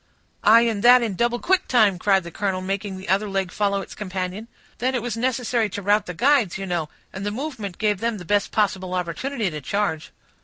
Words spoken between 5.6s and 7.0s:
to rout the guides, you know,